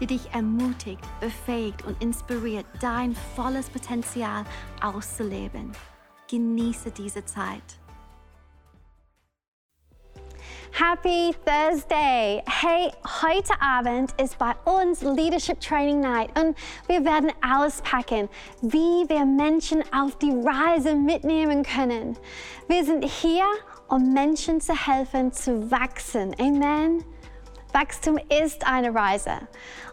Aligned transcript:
die 0.00 0.06
dich 0.06 0.32
ermutigt, 0.32 1.02
befähigt 1.20 1.84
und 1.84 2.02
inspiriert, 2.02 2.66
dein 2.80 3.14
volles 3.36 3.68
Potenzial 3.70 4.44
auszuleben. 4.80 5.72
Genieße 6.28 6.90
diese 6.90 7.24
Zeit. 7.24 7.78
Happy 10.74 11.34
Thursday! 11.44 12.42
Hey, 12.46 12.90
heute 13.04 13.52
Abend 13.60 14.18
ist 14.18 14.38
bei 14.38 14.54
uns 14.64 15.02
Leadership 15.02 15.60
Training 15.60 16.00
Night 16.00 16.30
und 16.40 16.56
wir 16.86 17.04
werden 17.04 17.30
auspacken, 17.46 18.30
wie 18.62 19.06
wir 19.06 19.26
Menschen 19.26 19.82
auf 19.92 20.16
die 20.16 20.32
Reise 20.32 20.94
mitnehmen 20.94 21.62
können. 21.62 22.16
Wir 22.68 22.86
sind 22.86 23.04
hier, 23.04 23.44
um 23.88 24.14
Menschen 24.14 24.62
zu 24.62 24.74
helfen 24.74 25.30
zu 25.30 25.70
wachsen. 25.70 26.34
Amen. 26.40 27.04
Wachstum 27.72 28.18
ist 28.42 28.66
eine 28.66 28.94
Reise. 28.94 29.32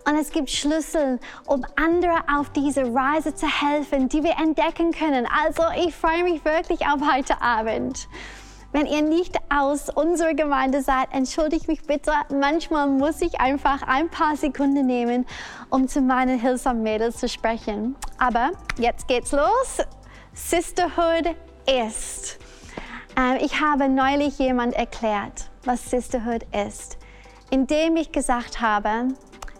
Und 0.07 0.15
es 0.15 0.31
gibt 0.31 0.49
Schlüssel, 0.49 1.19
um 1.45 1.65
andere 1.75 2.23
auf 2.33 2.49
diese 2.52 2.93
Reise 2.93 3.33
zu 3.33 3.47
helfen, 3.47 4.09
die 4.09 4.23
wir 4.23 4.38
entdecken 4.41 4.91
können. 4.91 5.27
Also 5.43 5.63
ich 5.77 5.95
freue 5.95 6.23
mich 6.23 6.43
wirklich 6.45 6.81
auf 6.88 7.02
heute 7.13 7.41
Abend. 7.41 8.07
Wenn 8.71 8.85
ihr 8.85 9.02
nicht 9.02 9.35
aus 9.50 9.89
unserer 9.89 10.35
Gemeinde 10.35 10.83
seid, 10.83 11.07
entschuldigt 11.11 11.67
mich 11.67 11.81
bitte. 11.83 12.11
Manchmal 12.31 12.88
muss 12.88 13.19
ich 13.22 13.39
einfach 13.39 13.81
ein 13.81 14.09
paar 14.09 14.35
Sekunden 14.35 14.85
nehmen, 14.85 15.25
um 15.72 15.88
zu 15.88 16.02
meinen 16.02 16.39
Hillsong-Mädels 16.39 17.17
zu 17.17 17.27
sprechen. 17.27 17.95
Aber 18.19 18.52
jetzt 18.77 19.07
geht's 19.07 19.31
los. 19.31 19.80
Sisterhood 20.33 21.35
ist. 21.66 22.38
Ähm, 23.17 23.38
ich 23.41 23.59
habe 23.59 23.89
neulich 23.89 24.38
jemand 24.38 24.75
erklärt, 24.75 25.50
was 25.63 25.89
Sisterhood 25.89 26.44
ist, 26.53 26.98
indem 27.50 27.95
ich 27.95 28.11
gesagt 28.11 28.61
habe, 28.61 29.09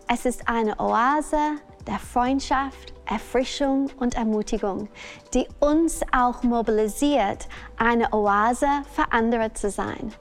es 0.08 0.26
ist 0.26 0.48
eine 0.48 0.80
Oase 0.80 1.58
der 1.88 2.00
Freundschaft, 2.00 2.94
Erfrischung 3.06 3.90
und 4.00 4.16
Ermutigung, 4.16 4.88
die 5.34 5.48
uns 5.60 6.02
auch 6.12 6.44
mobilisiert, 6.44 7.48
eine 7.78 8.14
Oase 8.14 8.68
für 8.94 9.12
andere 9.12 9.54
zu 9.54 9.70
sein. 9.70 10.14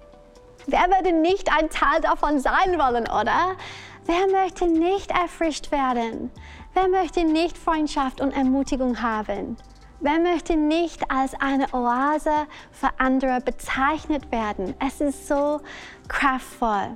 Wer 0.67 0.87
würde 0.89 1.13
nicht 1.13 1.51
ein 1.51 1.71
Teil 1.71 2.01
davon 2.01 2.41
sein 2.41 2.79
wollen, 2.79 3.05
oder? 3.05 3.57
Wer 4.05 4.27
möchte 4.31 4.67
nicht 4.67 5.11
erfrischt 5.11 5.71
werden? 5.71 6.31
Wer 6.73 6.89
möchte 6.89 7.25
nicht 7.25 7.59
Freundschaft 7.59 8.21
und 8.21 8.33
Ermutigung 8.33 9.03
haben? 9.03 9.57
Wer 10.01 10.21
möchte 10.21 10.57
nicht 10.57 11.11
als 11.11 11.35
eine 11.41 11.67
Oase 11.75 12.47
für 12.71 12.89
andere 12.99 13.41
bezeichnet 13.41 14.31
werden? 14.31 14.75
Es 14.79 15.01
ist 15.01 15.27
so 15.27 15.61
kraftvoll. 16.07 16.95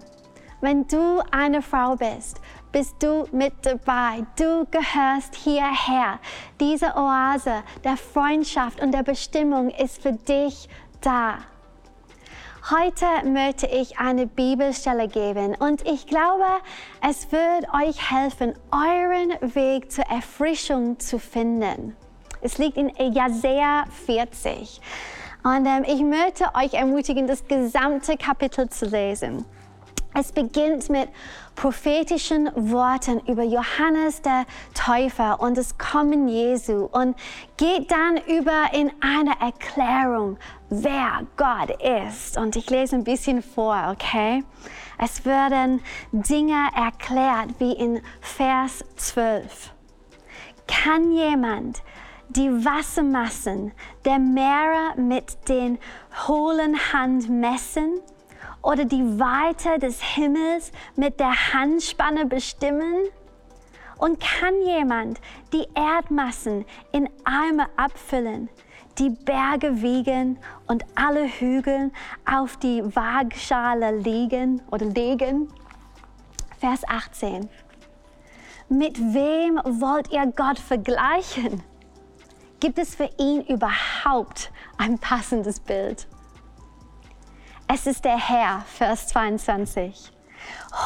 Wenn 0.62 0.86
du 0.86 1.20
eine 1.32 1.60
Frau 1.60 1.96
bist, 1.96 2.40
bist 2.70 3.02
du 3.02 3.26
mit 3.32 3.52
dabei. 3.62 4.24
Du 4.36 4.64
gehörst 4.70 5.34
hierher. 5.34 6.20
Diese 6.60 6.94
Oase 6.94 7.64
der 7.82 7.96
Freundschaft 7.96 8.80
und 8.80 8.92
der 8.92 9.02
Bestimmung 9.02 9.70
ist 9.70 10.00
für 10.00 10.12
dich 10.12 10.68
da. 11.00 11.38
Heute 12.70 13.28
möchte 13.28 13.66
ich 13.66 13.98
eine 13.98 14.28
Bibelstelle 14.28 15.08
geben 15.08 15.56
und 15.56 15.84
ich 15.84 16.06
glaube, 16.06 16.46
es 17.10 17.32
wird 17.32 17.66
euch 17.74 18.12
helfen, 18.12 18.54
euren 18.70 19.56
Weg 19.56 19.90
zur 19.90 20.04
Erfrischung 20.04 21.00
zu 21.00 21.18
finden. 21.18 21.96
Es 22.40 22.58
liegt 22.58 22.76
in 22.76 22.88
Jesaja 22.90 23.82
40. 24.06 24.80
Und 25.42 25.66
ähm, 25.66 25.82
ich 25.88 26.02
möchte 26.02 26.54
euch 26.54 26.74
ermutigen, 26.74 27.26
das 27.26 27.48
gesamte 27.48 28.16
Kapitel 28.16 28.68
zu 28.68 28.86
lesen. 28.86 29.44
Es 30.14 30.30
beginnt 30.30 30.90
mit 30.90 31.08
prophetischen 31.54 32.50
Worten 32.54 33.20
über 33.26 33.42
Johannes 33.42 34.20
der 34.20 34.44
Täufer 34.74 35.40
und 35.40 35.56
das 35.56 35.78
Kommen 35.78 36.28
Jesu 36.28 36.84
und 36.84 37.16
geht 37.56 37.90
dann 37.90 38.18
über 38.26 38.74
in 38.74 38.92
eine 39.00 39.32
Erklärung, 39.40 40.36
wer 40.68 41.26
Gott 41.36 41.70
ist. 41.82 42.36
Und 42.36 42.56
ich 42.56 42.68
lese 42.68 42.96
ein 42.96 43.04
bisschen 43.04 43.42
vor, 43.42 43.90
okay? 43.90 44.44
Es 44.98 45.24
werden 45.24 45.80
Dinge 46.12 46.68
erklärt 46.76 47.58
wie 47.58 47.72
in 47.72 48.02
Vers 48.20 48.84
12. 48.96 49.72
Kann 50.66 51.12
jemand 51.12 51.82
die 52.28 52.50
Wassermassen 52.50 53.72
der 54.04 54.18
Meere 54.18 54.94
mit 54.96 55.48
den 55.48 55.78
hohlen 56.26 56.76
Hand 56.92 57.28
messen? 57.30 58.00
Oder 58.62 58.84
die 58.84 59.18
Weite 59.18 59.78
des 59.78 60.00
Himmels 60.00 60.72
mit 60.96 61.20
der 61.20 61.52
Handspanne 61.52 62.26
bestimmen? 62.26 62.94
Und 63.98 64.18
kann 64.18 64.54
jemand 64.64 65.20
die 65.52 65.66
Erdmassen 65.74 66.64
in 66.90 67.08
Eimer 67.24 67.68
abfüllen, 67.76 68.48
die 68.98 69.10
Berge 69.10 69.80
wiegen 69.80 70.38
und 70.66 70.84
alle 70.96 71.28
Hügel 71.28 71.92
auf 72.24 72.56
die 72.56 72.82
Waagschale 72.96 73.96
legen 73.96 74.60
oder 74.72 74.86
legen? 74.86 75.52
Vers 76.58 76.82
18. 76.88 77.48
Mit 78.68 78.98
wem 78.98 79.60
wollt 79.80 80.10
ihr 80.10 80.26
Gott 80.34 80.58
vergleichen? 80.58 81.62
Gibt 82.58 82.78
es 82.78 82.94
für 82.94 83.10
ihn 83.18 83.42
überhaupt 83.42 84.50
ein 84.78 84.98
passendes 84.98 85.60
Bild? 85.60 86.06
Es 87.74 87.86
ist 87.86 88.04
der 88.04 88.18
Herr, 88.18 88.66
Vers 88.66 89.08
22. 89.08 90.12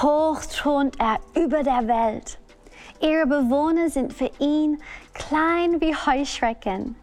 Hoch 0.02 0.40
thront 0.42 0.96
er 1.00 1.18
über 1.34 1.64
der 1.64 1.88
Welt. 1.88 2.38
Ihre 3.00 3.26
Bewohner 3.26 3.90
sind 3.90 4.12
für 4.12 4.30
ihn 4.38 4.80
klein 5.12 5.80
wie 5.80 5.96
Heuschrecken. 5.96 6.94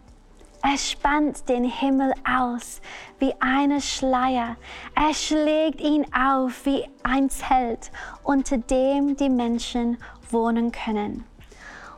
Er 0.62 0.78
spannt 0.78 1.50
den 1.50 1.66
Himmel 1.66 2.14
aus 2.24 2.80
wie 3.20 3.34
eine 3.42 3.82
Schleier. 3.82 4.56
Er 4.96 5.14
schlägt 5.14 5.82
ihn 5.82 6.06
auf 6.14 6.66
wie 6.66 6.86
ein 7.04 7.30
Zelt, 7.30 7.92
unter 8.24 8.60
dem 8.60 9.18
die 9.18 9.30
Menschen 9.30 9.98
wohnen 10.30 10.72
können. 10.72 11.26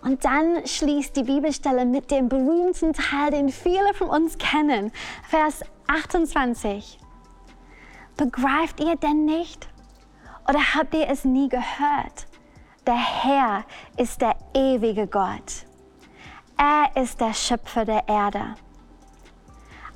Und 0.01 0.25
dann 0.25 0.65
schließt 0.65 1.15
die 1.15 1.23
Bibelstelle 1.23 1.85
mit 1.85 2.09
dem 2.09 2.29
berühmten 2.29 2.93
Teil, 2.93 3.29
den 3.29 3.49
viele 3.49 3.93
von 3.93 4.09
uns 4.09 4.39
kennen. 4.39 4.91
Vers 5.29 5.61
28. 5.85 6.97
Begreift 8.17 8.79
ihr 8.79 8.95
denn 8.95 9.25
nicht? 9.25 9.67
Oder 10.47 10.75
habt 10.75 10.93
ihr 10.93 11.09
es 11.09 11.25
nie 11.25 11.49
gehört? 11.49 12.27
Der 12.87 12.95
Herr 12.95 13.65
ist 13.97 14.21
der 14.21 14.35
ewige 14.53 15.07
Gott. 15.07 15.65
Er 16.57 17.01
ist 17.01 17.19
der 17.19 17.33
Schöpfer 17.33 17.83
der 17.83 18.07
Erde. 18.07 18.55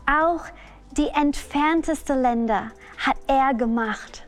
Auch 0.06 0.44
die 0.98 1.08
entferntesten 1.08 2.22
Länder 2.22 2.72
hat 2.98 3.16
er 3.28 3.54
gemacht. 3.54 4.26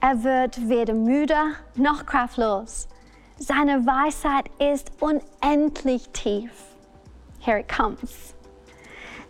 Er 0.00 0.22
wird 0.22 0.68
weder 0.68 0.94
müde 0.94 1.56
noch 1.74 2.06
kraftlos. 2.06 2.86
Seine 3.38 3.84
Weisheit 3.84 4.48
ist 4.60 4.92
unendlich 5.00 6.08
tief. 6.10 6.52
Here 7.40 7.58
it 7.58 7.68
comes. 7.68 8.34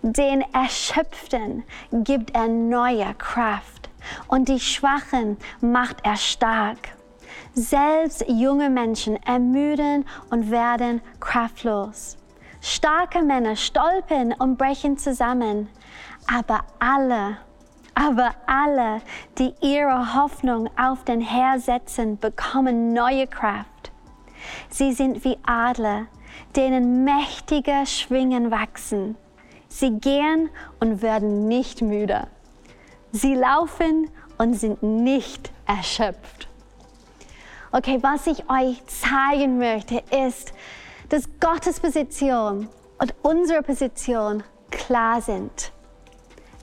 Den 0.02 0.44
Erschöpften 0.52 1.64
gibt 1.92 2.34
er 2.34 2.48
neue 2.48 3.14
Kraft 3.14 3.90
und 4.28 4.48
die 4.48 4.60
Schwachen 4.60 5.36
macht 5.60 6.04
er 6.04 6.16
stark. 6.16 6.96
Selbst 7.54 8.24
junge 8.28 8.70
Menschen 8.70 9.16
ermüden 9.24 10.04
und 10.30 10.50
werden 10.50 11.00
kraftlos. 11.20 12.16
Starke 12.60 13.22
Männer 13.22 13.56
stolpern 13.56 14.32
und 14.32 14.58
brechen 14.58 14.98
zusammen, 14.98 15.68
aber 16.26 16.60
alle, 16.78 17.38
aber 17.94 18.34
alle, 18.46 19.00
die 19.38 19.54
ihre 19.60 20.14
Hoffnung 20.14 20.68
auf 20.76 21.04
den 21.04 21.20
Herr 21.20 21.58
setzen, 21.58 22.18
bekommen 22.18 22.92
neue 22.92 23.26
Kraft. 23.26 23.92
Sie 24.68 24.92
sind 24.92 25.24
wie 25.24 25.38
Adler, 25.46 26.06
denen 26.54 27.04
mächtige 27.04 27.86
Schwingen 27.86 28.50
wachsen. 28.50 29.16
Sie 29.78 29.90
gehen 29.90 30.48
und 30.80 31.02
werden 31.02 31.48
nicht 31.48 31.82
müde. 31.82 32.28
Sie 33.12 33.34
laufen 33.34 34.10
und 34.38 34.54
sind 34.54 34.82
nicht 34.82 35.52
erschöpft. 35.66 36.48
Okay, 37.72 37.98
was 38.00 38.26
ich 38.26 38.48
euch 38.48 38.82
zeigen 38.86 39.58
möchte, 39.58 40.02
ist, 40.26 40.54
dass 41.10 41.28
Gottes 41.40 41.78
Position 41.78 42.70
und 42.98 43.14
unsere 43.20 43.62
Position 43.62 44.42
klar 44.70 45.20
sind. 45.20 45.72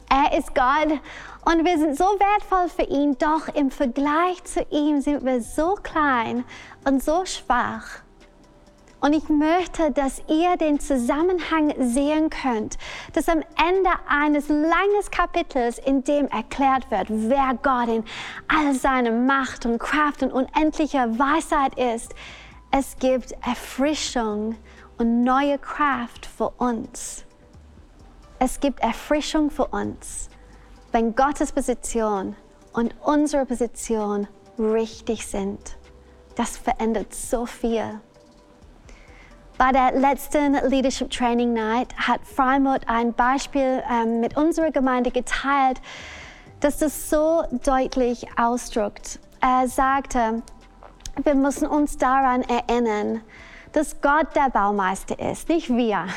Er 0.10 0.36
ist 0.36 0.56
Gott 0.56 1.00
und 1.46 1.64
wir 1.66 1.78
sind 1.78 1.96
so 1.96 2.06
wertvoll 2.06 2.68
für 2.68 2.92
ihn, 2.92 3.16
doch 3.20 3.48
im 3.54 3.70
Vergleich 3.70 4.44
zu 4.44 4.66
ihm 4.72 5.02
sind 5.02 5.24
wir 5.24 5.40
so 5.44 5.76
klein 5.76 6.46
und 6.84 7.04
so 7.04 7.28
schwach. 7.28 8.02
Und 9.04 9.12
ich 9.12 9.28
möchte, 9.28 9.92
dass 9.92 10.22
ihr 10.30 10.56
den 10.56 10.80
Zusammenhang 10.80 11.74
sehen 11.78 12.30
könnt, 12.30 12.78
dass 13.12 13.28
am 13.28 13.42
Ende 13.62 13.90
eines 14.08 14.48
langen 14.48 15.04
Kapitels, 15.12 15.78
in 15.78 16.06
dem 16.06 16.30
erklärt 16.30 16.90
wird, 16.90 17.08
wer 17.10 17.54
Gott 17.62 17.90
in 17.90 18.06
all 18.48 18.74
seiner 18.74 19.12
Macht 19.12 19.66
und 19.66 19.78
Kraft 19.78 20.24
und 20.24 20.32
unendlicher 20.32 21.20
Weisheit 21.20 21.78
ist, 21.78 22.16
es 22.72 22.96
gibt 22.96 23.34
Erfrischung 23.46 24.56
und 24.98 25.26
neue 25.26 25.60
Kraft 25.60 26.26
für 26.26 26.52
uns. 26.52 27.26
Es 28.40 28.62
gibt 28.62 28.80
Erfrischung 28.80 29.52
für 29.52 29.68
uns, 29.68 30.30
wenn 30.94 31.14
Gottes 31.14 31.52
Position 31.52 32.38
und 32.72 32.96
unsere 33.02 33.46
Position 33.46 34.30
richtig 34.58 35.28
sind. 35.28 35.76
Das 36.38 36.56
verändert 36.56 37.14
so 37.14 37.46
viel. 37.46 38.00
Bei 39.64 39.72
der 39.72 39.94
letzten 39.94 40.56
Leadership 40.68 41.10
Training 41.10 41.54
Night 41.54 41.96
hat 41.96 42.20
Freimut 42.26 42.82
ein 42.88 43.14
Beispiel 43.14 43.82
ähm, 43.90 44.20
mit 44.20 44.36
unserer 44.36 44.72
Gemeinde 44.72 45.10
geteilt, 45.10 45.80
das 46.60 46.80
das 46.80 47.10
so 47.10 47.46
deutlich 47.64 48.26
ausdrückt. 48.38 49.20
Er 49.40 49.70
sagte, 49.70 50.44
wir 51.24 51.36
müssen 51.36 51.66
uns 51.66 51.96
daran 51.96 52.42
erinnern, 52.42 53.22
dass 53.72 54.02
Gott 54.02 54.36
der 54.36 54.50
Baumeister 54.50 55.18
ist, 55.32 55.48
nicht 55.48 55.70
wir. 55.70 56.08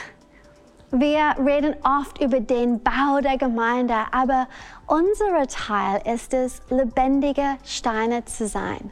Wir 0.91 1.37
reden 1.39 1.77
oft 1.85 2.21
über 2.21 2.41
den 2.41 2.83
Bau 2.83 3.21
der 3.23 3.39
Gemeinde, 3.39 3.95
aber 4.11 4.49
unser 4.89 5.47
Teil 5.47 6.03
ist 6.13 6.35
es, 6.35 6.63
lebendige 6.69 7.59
Steine 7.63 8.25
zu 8.25 8.49
sein. 8.49 8.91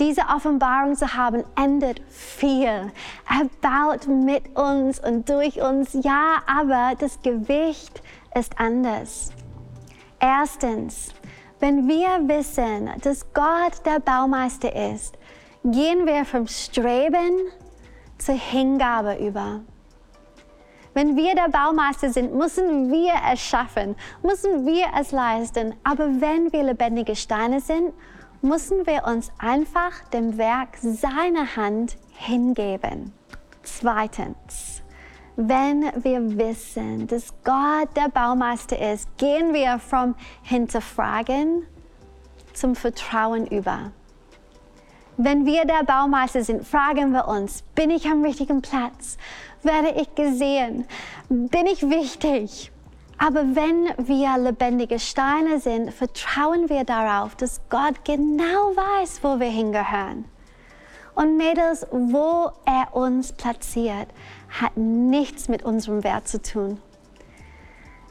Diese 0.00 0.22
Offenbarung 0.22 0.96
zu 0.96 1.14
haben, 1.14 1.44
ändert 1.56 2.00
viel. 2.08 2.90
Er 3.28 3.48
baut 3.60 4.08
mit 4.08 4.56
uns 4.56 4.98
und 4.98 5.28
durch 5.28 5.60
uns, 5.60 5.92
ja, 5.92 6.42
aber 6.46 6.94
das 6.98 7.22
Gewicht 7.22 8.02
ist 8.34 8.58
anders. 8.58 9.30
Erstens, 10.18 11.14
wenn 11.60 11.86
wir 11.86 12.26
wissen, 12.26 12.90
dass 13.02 13.32
Gott 13.32 13.86
der 13.86 14.00
Baumeister 14.00 14.74
ist, 14.92 15.16
gehen 15.62 16.06
wir 16.06 16.24
vom 16.24 16.46
Streben 16.46 17.38
zur 18.18 18.34
Hingabe 18.34 19.14
über. 19.14 19.60
Wenn 20.92 21.16
wir 21.16 21.34
der 21.34 21.48
Baumeister 21.48 22.10
sind, 22.10 22.34
müssen 22.34 22.92
wir 22.92 23.12
es 23.32 23.40
schaffen, 23.40 23.96
müssen 24.22 24.64
wir 24.64 24.86
es 24.98 25.10
leisten. 25.10 25.74
Aber 25.82 26.06
wenn 26.20 26.52
wir 26.52 26.62
lebendige 26.62 27.16
Steine 27.16 27.60
sind, 27.60 27.92
müssen 28.44 28.86
wir 28.86 29.04
uns 29.06 29.32
einfach 29.38 30.04
dem 30.12 30.36
Werk 30.36 30.76
seiner 30.80 31.56
Hand 31.56 31.96
hingeben. 32.12 33.12
Zweitens, 33.62 34.82
wenn 35.36 35.82
wir 36.02 36.38
wissen, 36.38 37.06
dass 37.06 37.32
Gott 37.42 37.88
der 37.96 38.10
Baumeister 38.10 38.78
ist, 38.92 39.08
gehen 39.16 39.54
wir 39.54 39.78
vom 39.78 40.14
Hinterfragen 40.42 41.66
zum 42.52 42.76
Vertrauen 42.76 43.46
über. 43.46 43.92
Wenn 45.16 45.46
wir 45.46 45.64
der 45.64 45.82
Baumeister 45.84 46.44
sind, 46.44 46.66
fragen 46.66 47.12
wir 47.12 47.26
uns, 47.26 47.62
bin 47.74 47.90
ich 47.90 48.06
am 48.06 48.22
richtigen 48.22 48.60
Platz? 48.60 49.16
Werde 49.62 49.94
ich 50.00 50.14
gesehen? 50.14 50.86
Bin 51.30 51.66
ich 51.66 51.88
wichtig? 51.88 52.70
Aber 53.18 53.54
wenn 53.54 53.88
wir 54.06 54.36
lebendige 54.38 54.98
Steine 54.98 55.60
sind, 55.60 55.92
vertrauen 55.92 56.68
wir 56.68 56.84
darauf, 56.84 57.36
dass 57.36 57.60
Gott 57.70 58.04
genau 58.04 58.74
weiß, 58.74 59.20
wo 59.22 59.38
wir 59.38 59.50
hingehören. 59.50 60.24
Und 61.14 61.36
Mädels, 61.36 61.86
wo 61.92 62.50
er 62.64 62.94
uns 62.94 63.32
platziert, 63.32 64.08
hat 64.60 64.76
nichts 64.76 65.48
mit 65.48 65.62
unserem 65.62 66.02
Wert 66.02 66.26
zu 66.26 66.42
tun. 66.42 66.80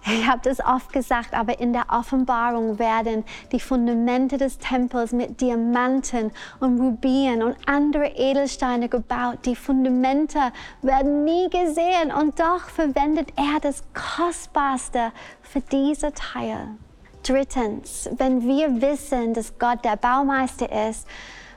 Ich 0.05 0.27
habe 0.27 0.41
das 0.43 0.59
oft 0.59 0.91
gesagt, 0.91 1.33
aber 1.33 1.59
in 1.59 1.71
der 1.71 1.85
Offenbarung 1.89 2.77
werden 2.77 3.23
die 3.53 3.59
Fundamente 3.61 4.37
des 4.37 4.57
Tempels 4.57 5.13
mit 5.13 5.39
Diamanten 5.39 6.31
und 6.59 6.79
Rubinen 6.79 7.41
und 7.41 7.55
andere 7.67 8.07
Edelsteine 8.07 8.89
gebaut. 8.89 9.39
Die 9.45 9.55
Fundamente 9.55 10.39
werden 10.81 11.23
nie 11.23 11.49
gesehen 11.49 12.11
und 12.11 12.37
doch 12.37 12.67
verwendet 12.69 13.29
er 13.37 13.61
das 13.61 13.83
Kostbarste 13.93 15.13
für 15.41 15.61
diese 15.61 16.11
Teil. 16.11 16.67
Drittens, 17.23 18.09
wenn 18.17 18.41
wir 18.41 18.81
wissen, 18.81 19.33
dass 19.33 19.57
Gott 19.57 19.85
der 19.85 19.95
Baumeister 19.95 20.89
ist, 20.89 21.07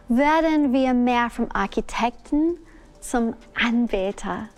werden 0.08 0.72
wir 0.72 0.94
mehr 0.94 1.30
vom 1.30 1.48
Architekten 1.52 2.58
zum 3.00 3.34
Anbeter. 3.60 4.48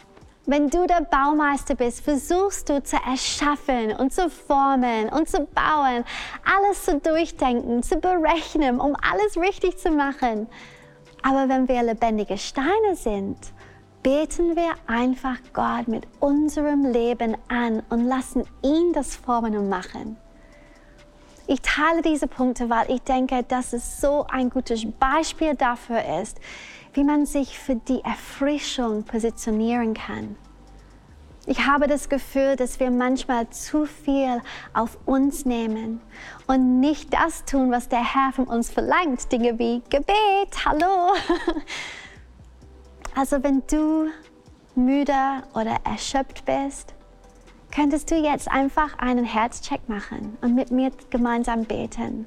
Wenn 0.51 0.71
du 0.71 0.87
der 0.87 1.03
Baumeister 1.03 1.75
bist, 1.75 2.01
versuchst 2.01 2.71
du 2.71 2.83
zu 2.83 2.97
erschaffen 3.07 3.93
und 3.93 4.15
zu 4.15 4.31
formen 4.31 5.11
und 5.11 5.29
zu 5.29 5.41
bauen, 5.41 6.07
alles 6.43 6.87
zu 6.87 6.99
durchdenken, 6.99 7.83
zu 7.83 7.99
berechnen, 7.99 8.81
um 8.81 8.97
alles 8.97 9.37
richtig 9.37 9.77
zu 9.77 9.91
machen. 9.91 10.49
Aber 11.23 11.51
wenn 11.51 11.69
wir 11.69 11.83
lebendige 11.83 12.39
Steine 12.39 12.95
sind, 12.95 13.37
beten 14.03 14.57
wir 14.57 14.71
einfach 14.87 15.37
Gott 15.53 15.87
mit 15.87 16.07
unserem 16.19 16.87
Leben 16.87 17.37
an 17.49 17.83
und 17.91 18.07
lassen 18.07 18.45
ihn 18.63 18.95
das 18.95 19.17
formen 19.17 19.55
und 19.55 19.69
machen. 19.69 20.17
Ich 21.51 21.63
teile 21.63 22.03
diese 22.03 22.27
Punkte, 22.27 22.69
weil 22.69 22.91
ich 22.91 23.01
denke, 23.01 23.43
dass 23.43 23.73
es 23.73 24.03
so 24.03 24.27
ein 24.29 24.51
gutes 24.51 24.87
Beispiel 25.01 25.55
dafür 25.55 26.05
ist, 26.21 26.39
wie 26.93 27.05
man 27.05 27.25
sich 27.25 27.59
für 27.59 27.75
die 27.75 28.05
Erfrischung 28.05 29.05
positionieren 29.05 29.95
kann. 29.95 30.37
Ich 31.47 31.67
habe 31.67 31.87
das 31.87 32.11
Gefühl, 32.11 32.57
dass 32.57 32.79
wir 32.81 32.91
manchmal 32.91 33.49
zu 33.49 33.87
viel 33.87 34.43
auf 34.75 34.99
uns 35.07 35.47
nehmen 35.47 36.03
und 36.47 36.81
nicht 36.81 37.15
das 37.15 37.47
tun, 37.47 37.71
was 37.71 37.89
der 37.89 38.05
Herr 38.05 38.31
von 38.35 38.45
uns 38.45 38.69
verlangt. 38.69 39.33
Dinge 39.33 39.59
wie 39.59 39.83
Gebet, 39.89 40.67
hallo. 40.67 41.15
Also 43.15 43.43
wenn 43.43 43.65
du 43.69 44.11
müde 44.77 45.43
oder 45.55 45.79
erschöpft 45.83 46.45
bist, 46.45 46.95
könntest 47.71 48.11
du 48.11 48.17
jetzt 48.17 48.51
einfach 48.51 48.99
einen 48.99 49.25
Herzcheck 49.25 49.89
machen 49.89 50.37
und 50.41 50.55
mit 50.55 50.71
mir 50.71 50.91
gemeinsam 51.11 51.65
beten. 51.65 52.27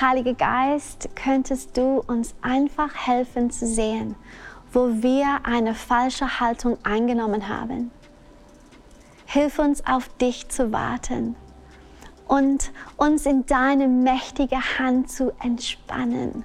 Heiliger 0.00 0.34
Geist, 0.34 1.08
könntest 1.14 1.76
du 1.76 2.02
uns 2.06 2.34
einfach 2.42 2.94
helfen 3.06 3.50
zu 3.50 3.66
sehen, 3.66 4.14
wo 4.72 5.02
wir 5.02 5.40
eine 5.44 5.74
falsche 5.74 6.40
Haltung 6.40 6.76
eingenommen 6.82 7.48
haben. 7.48 7.90
Hilf 9.26 9.58
uns 9.58 9.86
auf 9.86 10.08
dich 10.18 10.48
zu 10.48 10.70
warten 10.72 11.34
und 12.28 12.72
uns 12.96 13.26
in 13.26 13.46
deine 13.46 13.88
mächtige 13.88 14.58
Hand 14.78 15.10
zu 15.10 15.32
entspannen. 15.42 16.44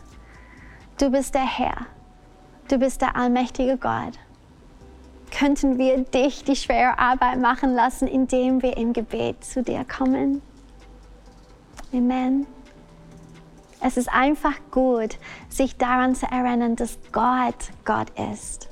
Du 0.98 1.10
bist 1.10 1.36
der 1.36 1.46
Herr, 1.46 1.88
du 2.70 2.78
bist 2.78 3.02
der 3.02 3.16
allmächtige 3.16 3.78
Gott. 3.78 4.18
Könnten 5.32 5.78
wir 5.78 5.98
dich 6.00 6.44
die 6.44 6.56
schwere 6.56 7.00
Arbeit 7.00 7.40
machen 7.40 7.74
lassen, 7.74 8.08
indem 8.08 8.62
wir 8.62 8.78
im 8.78 8.94
Gebet 8.94 9.44
zu 9.44 9.64
dir 9.64 9.86
kommen? 9.86 10.42
Amen. 11.94 12.46
Es 13.80 13.98
ist 13.98 14.12
einfach 14.14 14.54
gut, 14.70 15.18
sich 15.50 15.78
daran 15.78 16.14
zu 16.14 16.28
erinnern, 16.28 16.76
dass 16.76 17.00
Gott 17.12 17.72
Gott 17.84 18.12
ist. 18.32 18.70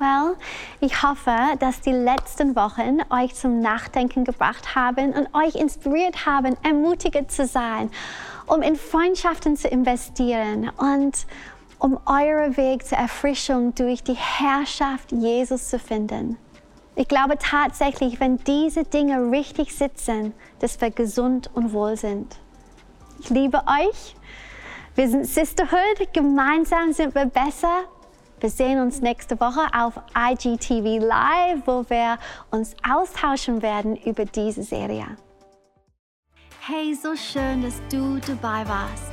Well, 0.00 0.36
ich 0.80 1.02
hoffe, 1.02 1.36
dass 1.58 1.82
die 1.82 1.92
letzten 1.92 2.56
Wochen 2.56 3.00
euch 3.10 3.34
zum 3.34 3.60
Nachdenken 3.60 4.24
gebracht 4.24 4.74
haben 4.74 5.12
und 5.12 5.28
euch 5.34 5.54
inspiriert 5.54 6.24
haben, 6.24 6.56
ermutigend 6.62 7.30
zu 7.30 7.46
sein, 7.46 7.90
um 8.46 8.62
in 8.62 8.76
Freundschaften 8.76 9.56
zu 9.56 9.68
investieren 9.68 10.70
und 10.78 11.26
um 11.80 11.98
euren 12.06 12.56
Weg 12.56 12.86
zur 12.86 12.98
Erfrischung 12.98 13.74
durch 13.74 14.04
die 14.04 14.14
Herrschaft 14.14 15.10
Jesus 15.10 15.68
zu 15.68 15.78
finden. 15.78 16.36
Ich 16.94 17.08
glaube 17.08 17.38
tatsächlich, 17.38 18.20
wenn 18.20 18.36
diese 18.38 18.84
Dinge 18.84 19.30
richtig 19.30 19.74
sitzen, 19.74 20.34
dass 20.58 20.80
wir 20.80 20.90
gesund 20.90 21.50
und 21.54 21.72
wohl 21.72 21.96
sind. 21.96 22.38
Ich 23.20 23.30
liebe 23.30 23.62
euch. 23.66 24.14
Wir 24.94 25.08
sind 25.08 25.26
Sisterhood. 25.26 26.12
Gemeinsam 26.12 26.92
sind 26.92 27.14
wir 27.14 27.26
besser. 27.26 27.84
Wir 28.40 28.50
sehen 28.50 28.80
uns 28.80 29.00
nächste 29.00 29.38
Woche 29.40 29.66
auf 29.72 29.94
IGTV 30.16 31.04
Live, 31.04 31.62
wo 31.66 31.84
wir 31.88 32.18
uns 32.50 32.74
austauschen 32.88 33.62
werden 33.62 33.96
über 33.96 34.24
diese 34.24 34.62
Serie. 34.62 35.06
Hey, 36.60 36.94
so 36.94 37.16
schön, 37.16 37.62
dass 37.62 37.80
du 37.90 38.18
dabei 38.18 38.68
warst. 38.68 39.09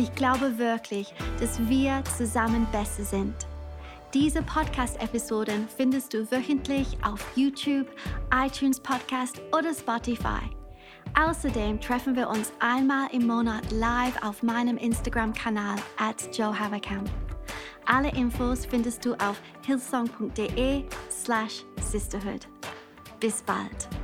Ich 0.00 0.14
glaube 0.14 0.56
wirklich, 0.56 1.12
dass 1.40 1.58
wir 1.68 2.02
zusammen 2.16 2.66
besser 2.72 3.04
sind. 3.04 3.34
Diese 4.14 4.40
Podcast-Episoden 4.40 5.68
findest 5.76 6.14
du 6.14 6.30
wöchentlich 6.30 6.96
auf 7.04 7.22
YouTube, 7.36 7.86
iTunes 8.34 8.80
Podcast 8.80 9.42
oder 9.52 9.74
Spotify. 9.74 10.40
Außerdem 11.22 11.82
treffen 11.82 12.16
wir 12.16 12.30
uns 12.30 12.50
einmal 12.60 13.08
im 13.12 13.26
Monat 13.26 13.70
live 13.72 14.16
auf 14.22 14.42
meinem 14.42 14.78
Instagram-Kanal 14.78 15.76
at 15.98 16.34
Joe 16.34 16.58
Haverkamp. 16.58 17.10
Alle 17.84 18.10
Infos 18.16 18.64
findest 18.64 19.04
du 19.04 19.12
auf 19.16 19.38
hillsong.de 19.66 20.84
slash 21.10 21.62
sisterhood. 21.82 22.48
Bis 23.20 23.42
bald. 23.42 23.99